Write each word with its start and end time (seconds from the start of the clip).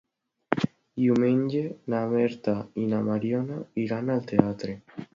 Diumenge 1.03 1.61
na 1.95 2.01
Berta 2.15 2.57
i 2.85 2.89
na 2.95 3.05
Mariona 3.13 3.63
iran 3.89 4.15
al 4.19 4.29
teatre. 4.35 4.81